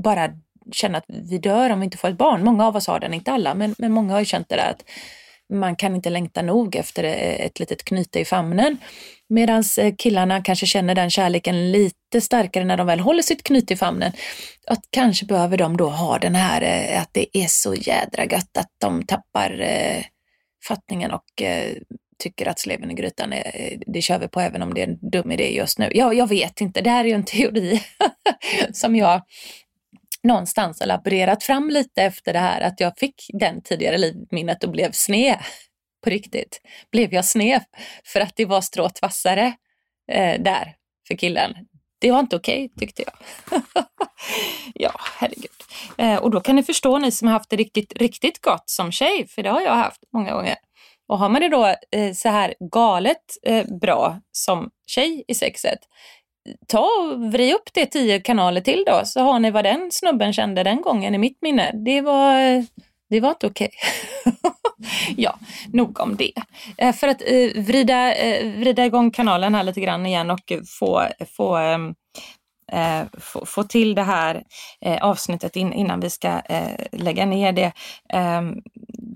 [0.04, 0.30] bara
[0.72, 2.44] känner att vi dör om vi inte får ett barn.
[2.44, 4.72] Många av oss har den, inte alla, men, men många har ju känt det där
[4.72, 4.84] att
[5.53, 8.77] man kan inte längta nog efter eh, ett litet knyte i famnen.
[9.29, 13.73] Medan eh, killarna kanske känner den kärleken lite starkare när de väl håller sitt knyte
[13.73, 14.12] i famnen.
[14.67, 18.57] Att kanske behöver de då ha den här eh, att det är så jädra gött
[18.57, 19.65] att de tappar
[20.67, 21.23] fattningen och
[22.23, 25.10] tycker att sleven i grytan, är, det kör vi på även om det är en
[25.10, 25.89] dum idé just nu.
[25.93, 27.83] Ja, jag vet inte, det här är ju en teori
[28.73, 29.21] som jag
[30.28, 34.72] någonstans har laborerat fram lite efter det här att jag fick den tidigare livminnet och
[34.72, 35.40] blev sned.
[36.04, 36.62] På riktigt.
[36.92, 37.62] Blev jag sned
[38.06, 39.54] för att det var strået vassare
[40.12, 40.76] eh, där
[41.08, 41.54] för killen.
[42.00, 43.13] Det var inte okej okay, tyckte jag.
[44.74, 45.52] ja, herregud.
[45.98, 48.92] Eh, och då kan ni förstå ni som har haft det riktigt, riktigt gott som
[48.92, 50.56] tjej, för det har jag haft många gånger.
[51.08, 55.80] Och har man det då eh, så här galet eh, bra som tjej i sexet,
[56.67, 60.33] ta och vri upp det tio kanaler till då, så har ni vad den snubben
[60.33, 61.71] kände den gången i mitt minne.
[61.86, 62.65] Det var,
[63.10, 63.69] det var inte okej.
[64.25, 64.51] Okay.
[65.17, 65.39] ja,
[65.73, 66.31] nog om det.
[66.77, 71.07] Eh, för att eh, vrida, eh, vrida igång kanalen här lite grann igen och få,
[71.38, 71.95] få ehm,
[72.71, 74.43] eh, få, få, till det här
[74.82, 77.71] eh, avsnittet in, innan vi ska eh, lägga ner det.
[78.13, 78.41] Eh,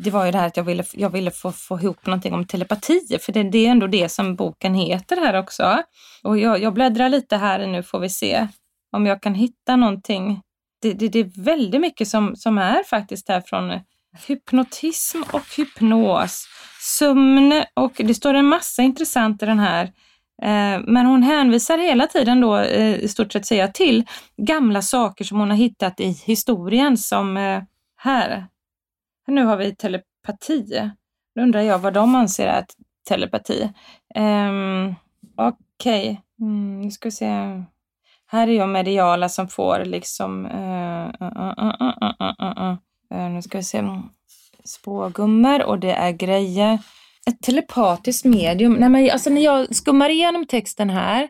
[0.02, 2.46] det var ju det här att jag ville, jag ville få, få ihop någonting om
[2.46, 5.84] telepati, för det, det är ändå det som boken heter här också.
[6.24, 8.48] Och jag, jag bläddrar lite här nu får vi se
[8.92, 10.42] om jag kan hitta någonting.
[10.82, 13.80] Det, det, det är väldigt mycket som, som är faktiskt här från
[14.28, 16.48] hypnotism och hypnos,
[17.00, 19.90] sömn och det står en massa intressant i den här Eh,
[20.42, 24.06] Eh, men hon hänvisar hela tiden då, eh, i stort sett säga, till
[24.38, 27.64] gamla saker som hon har hittat i historien som eh,
[27.98, 28.46] här.
[29.28, 30.92] Nu har vi telepati.
[31.36, 32.66] Då undrar jag vad de anser är
[33.08, 33.70] telepati.
[34.16, 34.96] Um,
[35.36, 36.18] Okej, okay.
[36.40, 37.64] mm, nu ska vi se.
[38.28, 40.46] Här är jag mediala som får liksom...
[40.46, 42.78] Uh, uh,
[43.14, 44.02] uh, nu ska vi se.
[44.64, 46.80] Spågummor och det är grejer
[47.30, 48.74] ett telepatiskt medium.
[48.74, 51.30] Nej, men alltså när jag skummar igenom texten här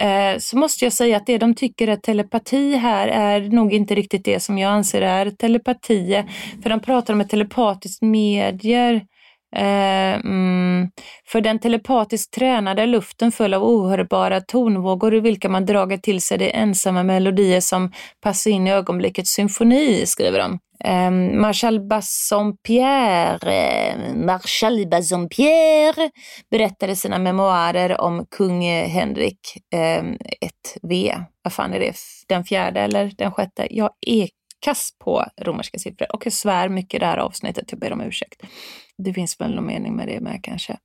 [0.00, 3.94] eh, så måste jag säga att det de tycker är telepati här är nog inte
[3.94, 6.24] riktigt det som jag anser är telepati.
[6.62, 9.06] För de pratar om ett telepatiskt medier.
[9.56, 10.90] Eh, mm,
[11.26, 16.20] för den telepatiskt tränade är luften full av ohörbara tonvågor i vilka man dragit till
[16.20, 20.58] sig de ensamma melodier som passar in i ögonblickets symfoni, skriver de.
[20.84, 26.10] Ehm, um, Marshal Bassompierre, Marshal Bassompierre
[26.50, 29.38] berättade sina memoarer om kung Henrik
[29.74, 30.16] ehm,
[30.82, 31.24] 1V.
[31.42, 31.94] Vad fan är det?
[32.28, 33.66] Den fjärde eller den sjätte?
[33.70, 34.28] Jag är
[34.64, 37.64] kass på romerska siffror och jag svär mycket i det här avsnittet.
[37.70, 38.42] Jag ber om ursäkt.
[39.02, 40.76] Det finns väl någon mening med det med kanske.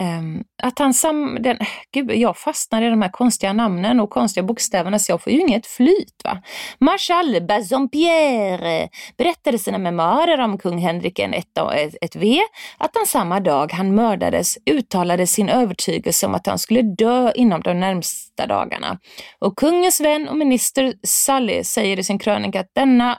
[0.00, 1.38] Um, att han sam...
[1.40, 1.58] Den,
[1.92, 5.40] gud, jag fastnar i de här konstiga namnen och konstiga bokstäverna så jag får ju
[5.40, 6.20] inget flyt.
[6.24, 6.42] va.
[6.80, 11.58] Marshal Bassompierre berättade sina memoarer om kung Henrik ett,
[12.00, 12.38] ett V
[12.78, 17.60] att han samma dag han mördades uttalade sin övertygelse om att han skulle dö inom
[17.60, 18.98] de närmsta dagarna.
[19.38, 23.18] Och kungens vän och minister Sully säger i sin krönika att denna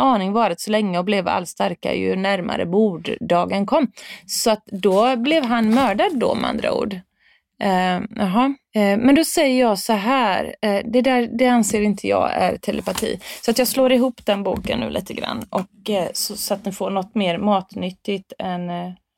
[0.00, 3.92] aning varit så länge och blev allt starkare ju närmare borddagen kom.
[4.26, 7.00] Så att då blev han mördad då med andra ord.
[7.64, 8.50] Uh.
[8.76, 12.56] Uh, men då säger jag så här, uh, det där det anser inte jag är
[12.56, 13.20] telepati.
[13.42, 16.64] Så att jag slår ihop den boken nu lite grann och uh, så, så, att
[16.64, 18.70] ni får något mer matnyttigt än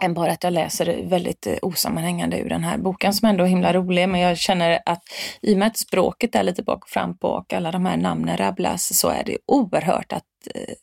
[0.02, 3.48] än bara att jag läser väldigt eh, osammanhängande ur den här boken som ändå är
[3.48, 4.08] himla rolig.
[4.08, 5.02] Men jag känner att
[5.40, 7.96] i och med att språket är lite bak och fram på och alla de här
[7.96, 10.74] namnen rabblas så är det oerhört att eh,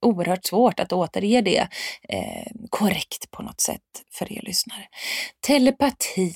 [0.00, 1.68] oerhört svårt att återge det
[2.08, 4.88] eh, korrekt på något sätt för er lyssnare.
[5.46, 6.34] Telepati.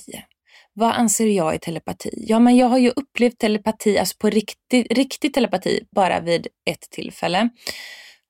[0.73, 2.23] Vad anser jag är telepati?
[2.27, 6.89] Ja, men jag har ju upplevt telepati, alltså på riktig, riktig telepati, bara vid ett
[6.89, 7.49] tillfälle.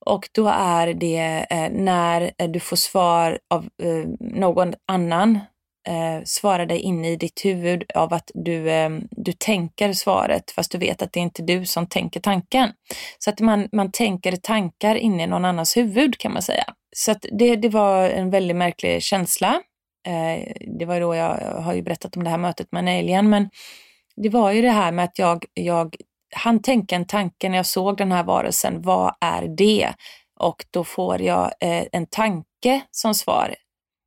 [0.08, 5.40] Och då är det eh, när eh, du får svar av eh, någon annan
[5.88, 10.72] eh, svarar dig inne i ditt huvud av att du, eh, du tänker svaret fast
[10.72, 12.70] du vet att det är inte du som tänker tanken.
[13.20, 16.74] Så att man, man tänker tankar inne i någon annans huvud kan man säga.
[16.96, 19.62] Så att det, det var en väldigt märklig känsla.
[20.08, 23.00] Eh, det var då jag, jag har ju berättat om det här mötet med en
[23.00, 23.50] alien men
[24.16, 25.96] det var ju det här med att jag, jag
[26.36, 29.94] han tänka en tanke när jag såg den här varelsen, vad är det?
[30.40, 33.56] Och då får jag eh, en tanke som svar.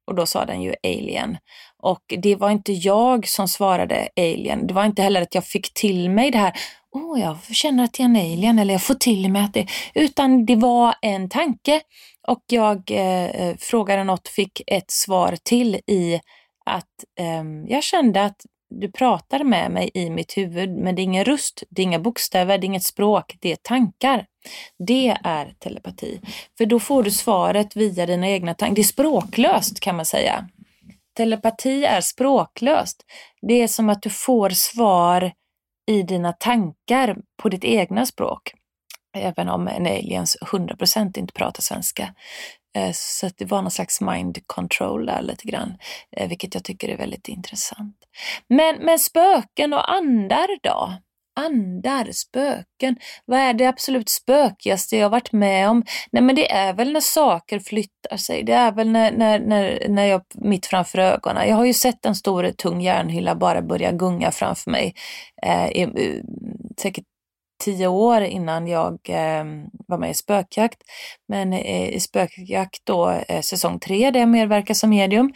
[0.07, 1.37] Och då sa den ju alien.
[1.79, 4.67] Och det var inte jag som svarade alien.
[4.67, 6.53] Det var inte heller att jag fick till mig det här,
[6.95, 9.55] åh oh, jag känner att jag är en alien eller jag får till mig att
[9.55, 11.81] det, utan det var en tanke.
[12.29, 16.21] Och jag eh, eh frågade något, fick ett svar till i
[16.67, 21.05] att eh, jag kände att du pratar med mig i mitt huvud, men det är
[21.05, 24.27] ingen röst, det är inga bokstäver, det är inget språk, det är tankar.
[24.87, 26.21] Det är telepati.
[26.59, 28.75] För då får du svaret via dina egna tankar.
[28.75, 30.49] Det är språklöst kan man säga.
[31.17, 33.05] Telepati är språklöst.
[33.49, 35.33] Det är som att du får svar
[35.87, 38.53] i dina tankar på ditt egna språk.
[39.17, 42.15] Även om en aliens 100% inte pratar svenska.
[42.77, 45.75] Eh, så det var någon slags mind control där lite grann,
[46.17, 47.97] eh, vilket jag tycker är väldigt intressant.
[48.49, 50.93] Men, men spöken och andar då?
[51.41, 52.97] Andar, spöken.
[53.25, 55.85] Vad är det absolut spökigaste jag varit med om?
[56.13, 58.43] Nej men det är väl när saker flyttar sig.
[58.43, 61.49] Det är väl när, när, när, när jag mitt framför ögonen.
[61.49, 64.95] Jag har ju sett en stor tung järnhylla bara börja gunga framför mig.
[65.43, 65.89] Eh, eh
[66.83, 67.05] säkert
[67.61, 69.45] tio år innan jag eh,
[69.89, 70.83] var med i Spökjakt.
[71.29, 75.33] Men eh, i Spökjakt då, eh, säsong tre, där jag medverkar som medium,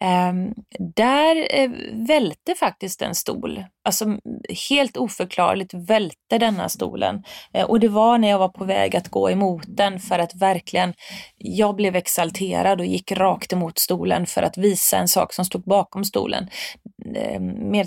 [0.00, 0.54] ehm,
[0.96, 3.64] där eh, välte faktiskt en stol.
[3.84, 4.06] Alltså
[4.70, 7.24] helt oförklarligt välte denna stolen.
[7.52, 10.34] Eh, och det var när jag var på väg att gå emot den för att
[10.34, 10.94] verkligen,
[11.36, 15.62] jag blev exalterad och gick rakt emot stolen för att visa en sak som stod
[15.62, 16.48] bakom stolen.
[17.04, 17.86] Eh, med,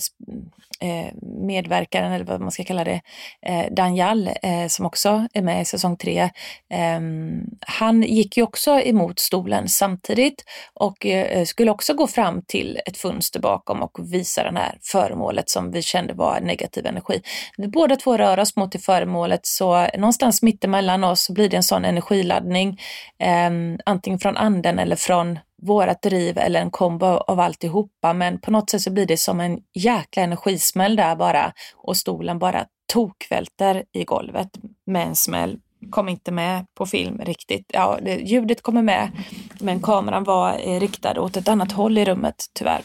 [0.80, 3.02] eh, medverkaren, eller vad man ska kalla det,
[3.42, 4.30] eh, Danjal,
[4.70, 6.30] som också är med i säsong tre,
[6.70, 10.44] ehm, han gick ju också emot stolen samtidigt
[10.74, 11.06] och
[11.46, 15.82] skulle också gå fram till ett fönster bakom och visa det här föremålet som vi
[15.82, 17.22] kände var negativ energi.
[17.58, 21.64] Vi båda två rör oss mot det föremålet så någonstans mittemellan oss blir det en
[21.64, 22.80] sån energiladdning,
[23.20, 28.14] ehm, antingen från anden eller från vårat driv eller en kombo av alltihopa.
[28.14, 32.40] Men på något sätt så blir det som en jäkla energismäll där bara och stolen
[32.40, 34.50] bara tokvälter i golvet
[34.86, 35.60] med en smäll.
[35.90, 37.66] Kom inte med på film riktigt.
[37.74, 39.12] Ja, det, ljudet kommer med,
[39.60, 42.82] men kameran var eh, riktad åt ett annat håll i rummet tyvärr.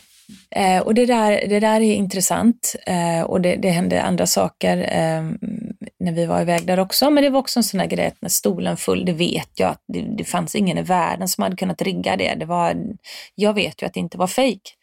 [0.51, 4.77] Eh, och det där, det där är intressant eh, och det, det hände andra saker
[4.77, 5.23] eh,
[6.01, 7.11] när vi var iväg där också.
[7.11, 9.71] Men det var också en sån där grej att när stolen full, det vet jag
[9.71, 12.35] att det, det fanns ingen i världen som hade kunnat rigga det.
[12.35, 12.77] det var,
[13.35, 14.77] jag vet ju att det inte var fejk.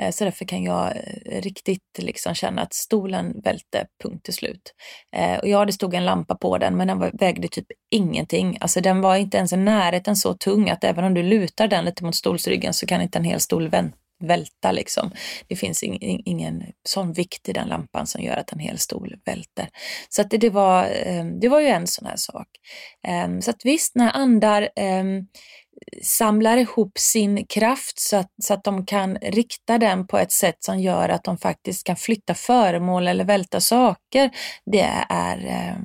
[0.00, 4.74] Eh, så därför kan jag eh, riktigt liksom känna att stolen välte, punkt till slut.
[5.16, 8.58] Eh, och ja, det stod en lampa på den, men den vägde typ ingenting.
[8.60, 11.84] Alltså den var inte ens i närheten så tung att även om du lutar den
[11.84, 15.10] lite mot stolsryggen så kan inte en hel stol vänta välta liksom.
[15.48, 19.14] Det finns ing, ingen sån vikt i den lampan som gör att en hel stol
[19.24, 19.68] välter.
[20.08, 22.48] Så att det, det, var, ehm, det var ju en sån här sak.
[23.06, 25.26] Ehm, så att visst, när andar ehm,
[26.02, 30.56] samlar ihop sin kraft så att, så att de kan rikta den på ett sätt
[30.58, 34.30] som gör att de faktiskt kan flytta föremål eller välta saker.
[34.72, 35.76] Det är,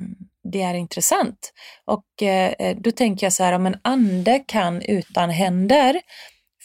[0.52, 1.52] det är intressant.
[1.84, 6.00] Och eh, då tänker jag så här, om en ande kan utan händer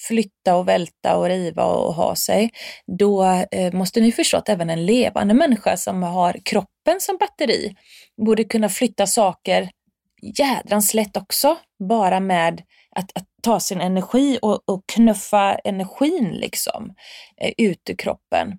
[0.07, 2.49] flytta och välta och riva och ha sig,
[2.97, 7.75] då eh, måste ni förstå att även en levande människa som har kroppen som batteri
[8.25, 9.69] borde kunna flytta saker
[10.37, 11.57] jädrans lätt också,
[11.89, 12.61] bara med
[12.95, 16.93] att, att ta sin energi och, och knuffa energin liksom
[17.41, 18.57] eh, ut ur kroppen.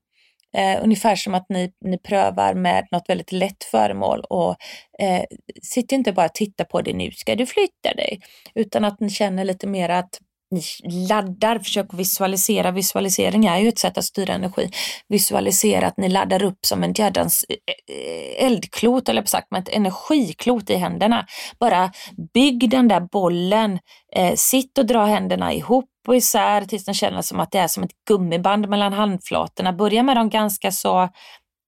[0.57, 4.57] Eh, ungefär som att ni, ni prövar med något väldigt lätt föremål och
[4.99, 5.25] eh,
[5.63, 8.21] sitter inte bara och tittar på det, nu ska du flytta dig,
[8.55, 10.21] utan att ni känner lite mer att
[10.53, 10.63] ni
[11.09, 12.71] laddar, försök visualisera.
[12.71, 14.71] Visualisering är ju ett sätt att styra energi.
[15.09, 17.57] Visualisera att ni laddar upp som en jädrans eh,
[17.97, 21.27] eh, eldklot, eller på sagt, med ett energiklot i händerna.
[21.61, 21.93] Bara
[22.35, 23.79] bygg den där bollen,
[24.17, 27.69] eh, sitt och dra händerna ihop och isär tills den känner som att det är
[27.69, 29.73] som ett gummiband mellan handflatorna.
[29.73, 31.09] Börja med dem ganska så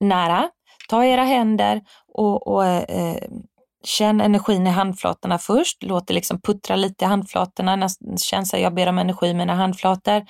[0.00, 0.50] nära.
[0.88, 1.82] Ta era händer
[2.14, 3.22] och, och eh, eh
[3.86, 5.82] Känn energin i handflatorna först.
[5.82, 7.88] Låt det liksom puttra lite i handflatorna.
[8.16, 10.24] Känn så jag ber om energi i mina handflator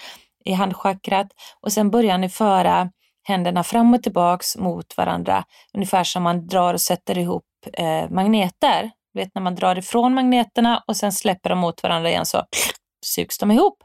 [0.45, 1.27] i handchakrat.
[1.61, 2.91] Och sen börjar ni föra
[3.23, 5.45] händerna fram och tillbaks mot varandra.
[5.75, 8.91] Ungefär som man drar och sätter ihop eh, magneter.
[9.15, 12.43] Du vet när man drar ifrån magneterna och sen släpper de mot varandra igen så
[13.07, 13.79] sugs de ihop.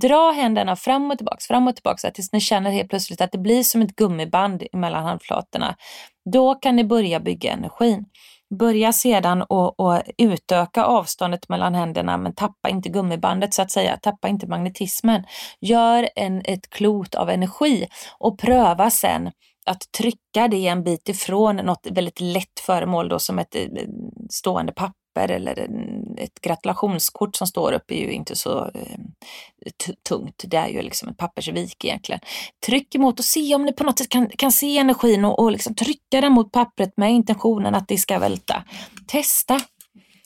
[0.00, 3.38] Dra händerna fram och tillbaks, fram och tillbaks tills ni känner helt plötsligt att det
[3.38, 5.76] blir som ett gummiband mellan handflatorna.
[6.32, 8.04] Då kan ni börja bygga energin.
[8.58, 14.28] Börja sedan och, utöka avståndet mellan händerna men tappa inte gummibandet så att säga, tappa
[14.28, 15.24] inte magnetismen.
[15.60, 17.86] Gör en, ett klot av energi
[18.18, 19.30] och pröva sen
[19.66, 23.62] att trycka det en bit ifrån något väldigt lätt föremål då som ett eh,
[24.30, 25.68] stående papper papper eller
[26.16, 29.12] ett gratulationskort som står upp är ju inte så ehm,
[30.08, 30.44] tungt.
[30.46, 32.20] Det är ju liksom ett pappersvik egentligen.
[32.66, 35.52] Tryck emot och se om ni på något sätt kan, kan se energin och, och
[35.52, 38.64] liksom trycka den mot pappret med intentionen att det ska välta.
[39.06, 39.60] Testa!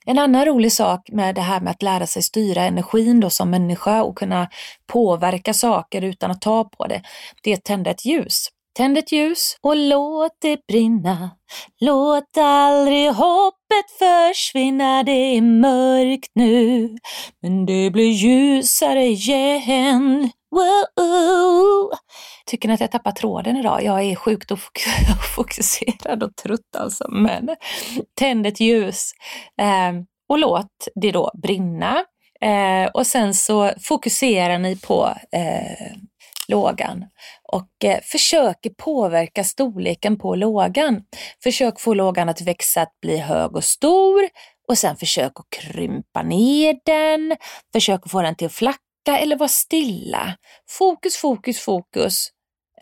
[0.09, 3.51] En annan rolig sak med det här med att lära sig styra energin då som
[3.51, 4.49] människa och kunna
[4.87, 7.03] påverka saker utan att ta på det,
[7.43, 8.49] det är att tända ett ljus.
[8.77, 11.31] Tänd ett ljus och låt det brinna.
[11.81, 16.89] Låt aldrig hoppet försvinna, det är mörkt nu.
[17.43, 20.31] Men det blir ljusare igen.
[20.51, 21.91] Wow.
[22.47, 23.85] Tycker ni att jag tappar tråden idag?
[23.85, 24.53] Jag är sjukt
[25.37, 27.09] fokuserad och trött alltså.
[27.11, 27.49] Men
[28.19, 29.13] tänd ett ljus
[29.61, 29.93] eh,
[30.29, 32.05] och låt det då brinna.
[32.41, 35.97] Eh, och sen så fokuserar ni på eh,
[36.49, 37.05] lågan
[37.53, 41.03] och eh, försöker påverka storleken på lågan.
[41.43, 44.29] Försök få lågan att växa, att bli hög och stor
[44.69, 47.37] och sen försök att krympa ner den.
[47.73, 50.37] Försök att få den till att flacka eller vara stilla.
[50.69, 52.31] Fokus, fokus, fokus.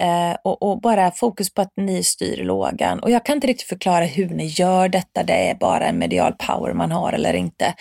[0.00, 3.00] Eh, och, och, bara fokus på att ni styr lågan.
[3.00, 6.32] Och jag kan inte riktigt förklara hur ni gör detta, det är bara en medial
[6.32, 7.74] power man har eller inte.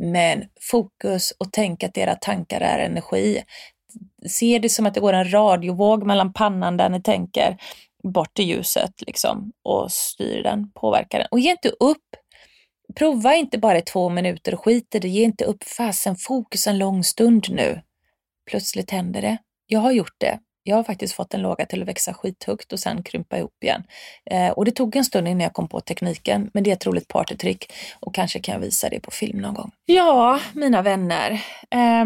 [0.00, 3.42] Men fokus och tänk att era tankar är energi
[4.28, 7.56] se det som att det går en radiovåg mellan pannan där ni tänker
[8.02, 11.28] bort till ljuset liksom och styr den, påverkar den.
[11.30, 12.04] Och ge inte upp.
[12.96, 15.08] Prova inte bara i två minuter och skit i det.
[15.08, 15.64] Ge inte upp.
[15.64, 17.82] Fasen, fokus en lång stund nu.
[18.50, 19.38] Plötsligt händer det.
[19.66, 20.38] Jag har gjort det.
[20.62, 23.82] Jag har faktiskt fått en låga till att växa skithögt och sen krympa ihop igen.
[24.30, 26.86] Eh, och det tog en stund innan jag kom på tekniken, men det är ett
[26.86, 29.70] roligt partytrick och kanske kan jag visa det på film någon gång.
[29.84, 31.30] Ja, mina vänner.
[31.70, 32.04] Eh,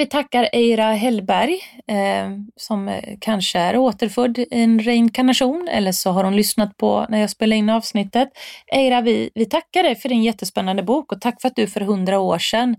[0.00, 6.10] vi tackar Eira Hellberg eh, som eh, kanske är återfödd i en reinkarnation eller så
[6.10, 8.28] har hon lyssnat på när jag spelade in avsnittet.
[8.72, 11.80] Eira, vi, vi tackar dig för din jättespännande bok och tack för att du för
[11.80, 12.76] hundra år sedan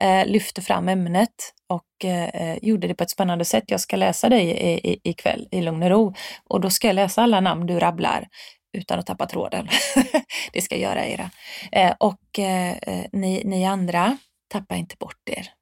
[0.00, 1.34] eh, lyfte fram ämnet
[1.68, 3.64] och eh, gjorde det på ett spännande sätt.
[3.66, 6.14] Jag ska läsa dig ikväll i, ikväll i lugn och ro
[6.48, 8.28] och då ska jag läsa alla namn du rabblar
[8.78, 9.68] utan att tappa tråden.
[10.52, 11.30] det ska jag göra Eira.
[11.72, 14.16] Eh, och eh, eh ni, ni andra,
[14.48, 15.59] tappa inte bort er.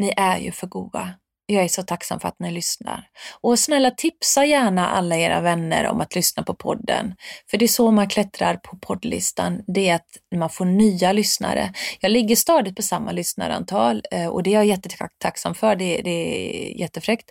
[0.00, 1.14] Ni är ju för goa.
[1.46, 3.04] Jag är så tacksam för att ni lyssnar.
[3.40, 7.14] Och snälla tipsa gärna alla era vänner om att lyssna på podden.
[7.50, 9.62] För det är så man klättrar på poddlistan.
[9.66, 11.72] Det är att man får nya lyssnare.
[12.00, 15.76] Jag ligger stadigt på samma lyssnarantal eh, och det är jag jättetacksam för.
[15.76, 17.30] Det, det är jättefräckt.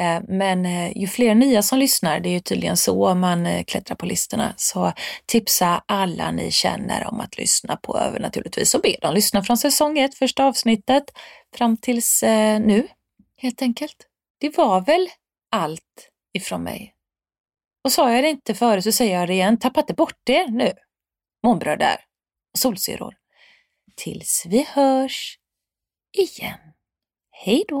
[0.00, 3.96] Eh, men eh, ju fler nya som lyssnar, det är ju tydligen så man klättrar
[3.96, 4.54] på listorna.
[4.56, 4.92] Så
[5.26, 9.56] tipsa alla ni känner om att lyssna på Över naturligtvis och be dem lyssna från
[9.56, 11.04] säsong ett, första avsnittet
[11.56, 12.88] fram tills eh, nu
[13.36, 14.06] helt enkelt.
[14.38, 15.08] Det var väl
[15.50, 16.94] allt ifrån mig.
[17.84, 20.50] Och sa jag det inte förut så säger jag det igen, tappa inte bort det
[20.50, 20.72] nu.
[21.42, 21.96] Månbröder
[22.52, 23.14] och solsyror.
[23.96, 25.38] Tills vi hörs
[26.12, 26.58] igen.
[27.30, 27.80] Hej då!